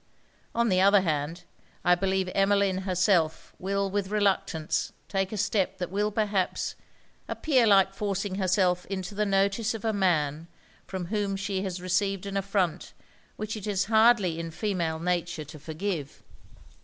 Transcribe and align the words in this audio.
On 0.55 0.69
the 0.69 0.81
other 0.81 1.01
hand, 1.01 1.43
I 1.85 1.93
believe 1.93 2.27
Emmeline 2.33 2.79
herself 2.89 3.53
will 3.59 3.87
with 3.91 4.07
reluctance 4.09 4.91
take 5.07 5.31
a 5.31 5.37
step 5.37 5.77
that 5.77 5.91
will 5.91 6.09
perhaps, 6.11 6.73
appear 7.27 7.67
like 7.67 7.93
forcing 7.93 8.33
herself 8.41 8.87
into 8.87 9.13
the 9.13 9.27
notice 9.27 9.75
of 9.75 9.85
a 9.85 9.93
man 9.93 10.47
from 10.87 11.05
whom 11.13 11.35
she 11.35 11.61
has 11.61 11.79
received 11.79 12.25
an 12.25 12.35
affront 12.35 12.93
which 13.35 13.55
it 13.55 13.67
is 13.67 13.85
hardly 13.93 14.39
in 14.39 14.49
female 14.49 14.97
nature 14.97 15.45
to 15.45 15.59
forgive.' 15.59 16.23